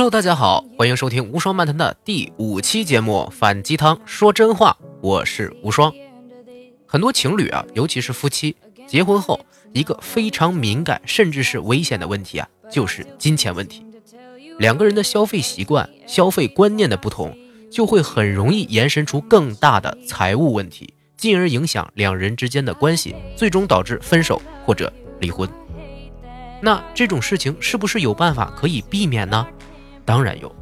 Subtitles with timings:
[0.00, 5.92] Hello，大家好，欢迎收听无双漫谈的第五期节目《反鸡汤说真话》，我是无双。
[6.86, 9.38] 很多情侣啊，尤其是夫妻结婚后，
[9.74, 13.84] 一个非常敏感甚至是危险的问题啊，就是金钱问题。
[14.58, 17.36] 两个人的消费习惯、消费观念的不同，
[17.70, 24.90] 就会很容易延伸出更大的财务问题，进而影响两人之间的关系，最终导致分手或者
[25.20, 25.46] 离婚。
[26.62, 29.46] 那这种事情是不是有办法可以避免呢？
[30.10, 30.52] 当然有，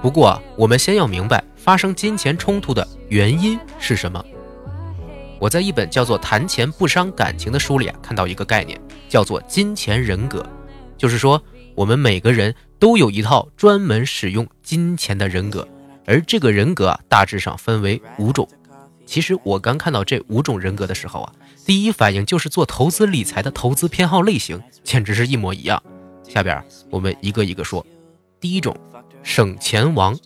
[0.00, 4.24] 不过，我们先要明白发生金钱冲突的原因是什么。
[5.38, 10.42] 我在一本叫做《谈钱不伤感情》的书里啊，看到一个概念，叫做金钱人格，
[10.96, 11.42] 就是说
[11.74, 15.68] 我们每个人都有一套专门使用金钱的人格，
[16.06, 18.48] 而这个人格啊，大致上分为五种。
[19.04, 21.30] 其实我刚看到这五种人格的时候啊，
[21.66, 25.82] 第一反应就是做投资理财的投资偏好类型，简直是一模一样。
[26.26, 27.86] 下边我们一个一个说。
[28.38, 28.76] 第一种，
[29.22, 30.16] 省钱王，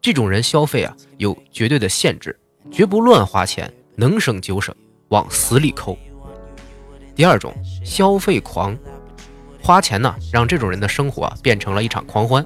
[0.00, 2.38] 这种人消费啊有绝对的限制，
[2.70, 4.74] 绝不乱花钱，能省就省，
[5.08, 5.98] 往死里抠。
[7.14, 7.52] 第二种，
[7.84, 8.76] 消费狂，
[9.60, 12.44] 花钱呢让这种人的生活啊变成了一场狂欢。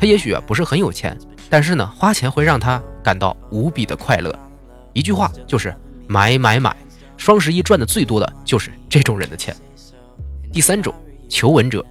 [0.00, 1.16] 他也许啊不是很有钱，
[1.50, 4.36] 但是呢花钱会让他感到无比的快乐。
[4.94, 5.74] 一句话就是
[6.06, 6.74] 买买买，
[7.18, 9.54] 双十一赚的最多的就是这种人的钱。
[10.50, 10.94] 第三种，
[11.28, 11.84] 求稳者。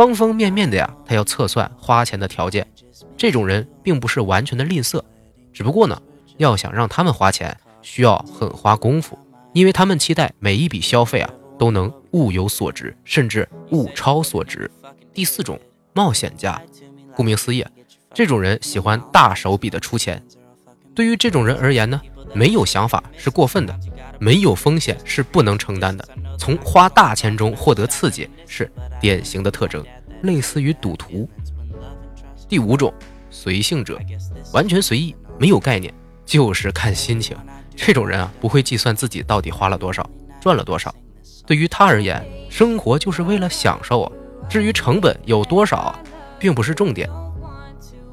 [0.00, 2.66] 方方面面的呀，他要测算花钱的条件。
[3.18, 5.02] 这种人并不是完全的吝啬，
[5.52, 6.00] 只不过呢，
[6.38, 9.18] 要想让他们花钱，需要很花功夫，
[9.52, 14.70] 因为他们期待每一笔消费啊都能物有所值，甚至物超所值。
[15.12, 15.60] 第四种
[15.92, 16.58] 冒险家，
[17.14, 17.62] 顾名思义，
[18.14, 20.22] 这种人喜欢大手笔的出钱。
[20.94, 22.00] 对于这种人而言呢，
[22.32, 23.78] 没有想法是过分的，
[24.18, 26.08] 没有风险是不能承担的。
[26.40, 29.84] 从花大钱中获得刺激是典型的特征，
[30.22, 31.28] 类似于赌徒。
[32.48, 32.90] 第五种，
[33.28, 34.00] 随性者，
[34.50, 35.92] 完全随意，没有概念，
[36.24, 37.36] 就是看心情。
[37.76, 40.08] 这种人啊，不会计算自己到底花了多少，
[40.40, 40.92] 赚了多少。
[41.44, 44.12] 对于他而言，生活就是为了享受啊。
[44.48, 45.94] 至于成本有多少，
[46.38, 47.06] 并不是重点。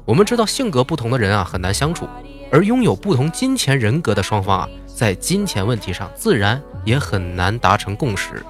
[0.04, 2.06] 我们知道，性格不同的人啊，很难相处，
[2.52, 4.68] 而拥有不同金钱人格的双方啊。
[4.86, 8.42] 在金钱问题上，自然也很难达成共识，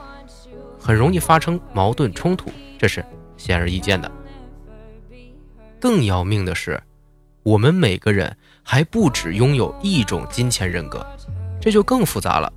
[0.79, 3.05] 很容易发生矛盾冲突，这是
[3.37, 4.09] 显而易见的。
[5.81, 6.81] 更要命的是，
[7.43, 11.05] 我们每个人还不只拥有一种金钱人格，
[11.61, 12.53] 这就更复杂了。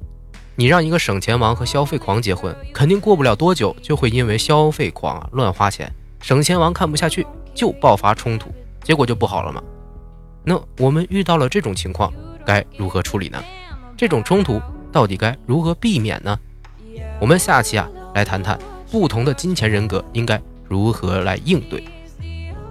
[0.56, 7.26] 你让一个省钱王和消费狂结婚，肯定过不了多久就会因为消费狂乱花钱，省钱王看不下去
[7.56, 8.52] 就爆发冲突，
[8.84, 9.64] 结果就不好了吗？
[10.44, 12.14] 那我们遇到了这种情况，
[12.46, 13.44] 该如何处理呢？
[13.98, 16.38] 这种冲突到底该如何避免呢？
[17.20, 18.60] 我们下期啊来谈谈
[18.90, 21.84] 不同的金钱人格应该如何来应对。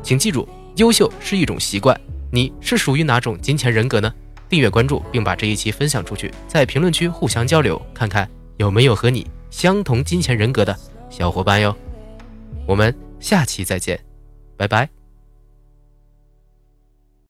[0.02, 1.98] 请记住，优秀是一种习惯，
[2.32, 4.12] 你是属于哪种金钱人格呢？
[4.48, 10.76] 订阅关注并把这一期分享出去，在评论区互相交流，看看有没有和你相同金钱人格的
[11.08, 11.74] 小伙伴哟。
[12.66, 13.98] 我们下期再见，
[14.56, 14.99] 拜拜。